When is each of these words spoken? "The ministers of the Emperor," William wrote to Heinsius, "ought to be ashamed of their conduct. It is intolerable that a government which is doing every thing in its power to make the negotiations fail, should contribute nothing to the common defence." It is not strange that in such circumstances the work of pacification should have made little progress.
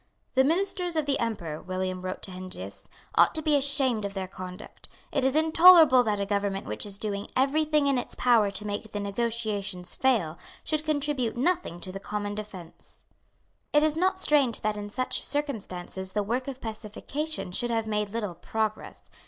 "The 0.33 0.43
ministers 0.43 0.95
of 0.95 1.05
the 1.05 1.19
Emperor," 1.19 1.61
William 1.61 2.01
wrote 2.01 2.23
to 2.23 2.31
Heinsius, 2.31 2.89
"ought 3.13 3.35
to 3.35 3.41
be 3.43 3.55
ashamed 3.55 4.03
of 4.03 4.15
their 4.15 4.27
conduct. 4.27 4.89
It 5.11 5.23
is 5.23 5.35
intolerable 5.35 6.01
that 6.01 6.19
a 6.19 6.25
government 6.25 6.65
which 6.65 6.87
is 6.87 6.97
doing 6.97 7.27
every 7.37 7.63
thing 7.65 7.85
in 7.85 7.99
its 7.99 8.15
power 8.15 8.49
to 8.49 8.65
make 8.65 8.93
the 8.93 8.99
negotiations 8.99 9.93
fail, 9.93 10.39
should 10.63 10.83
contribute 10.85 11.37
nothing 11.37 11.79
to 11.81 11.91
the 11.91 11.99
common 11.99 12.33
defence." 12.33 13.03
It 13.73 13.83
is 13.83 13.95
not 13.95 14.19
strange 14.19 14.61
that 14.61 14.75
in 14.75 14.89
such 14.89 15.23
circumstances 15.23 16.13
the 16.13 16.23
work 16.23 16.47
of 16.47 16.59
pacification 16.61 17.51
should 17.51 17.69
have 17.69 17.85
made 17.85 18.09
little 18.09 18.33
progress. 18.33 19.11